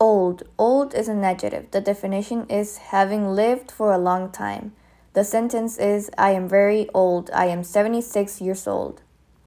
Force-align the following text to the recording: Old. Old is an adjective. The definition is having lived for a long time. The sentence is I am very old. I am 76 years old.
Old. 0.00 0.44
Old 0.56 0.94
is 0.94 1.08
an 1.08 1.22
adjective. 1.22 1.70
The 1.72 1.82
definition 1.82 2.46
is 2.48 2.78
having 2.78 3.28
lived 3.28 3.70
for 3.70 3.92
a 3.92 3.98
long 3.98 4.32
time. 4.32 4.72
The 5.12 5.24
sentence 5.24 5.76
is 5.76 6.10
I 6.16 6.30
am 6.30 6.48
very 6.48 6.88
old. 6.94 7.30
I 7.34 7.46
am 7.46 7.62
76 7.62 8.40
years 8.40 8.66
old. 8.66 9.02